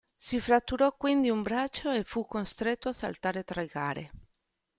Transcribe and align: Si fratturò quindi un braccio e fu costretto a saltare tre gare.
Si 0.15 0.39
fratturò 0.39 0.95
quindi 0.97 1.29
un 1.29 1.43
braccio 1.43 1.91
e 1.91 2.03
fu 2.03 2.25
costretto 2.25 2.89
a 2.89 2.91
saltare 2.91 3.43
tre 3.43 3.67
gare. 3.67 4.11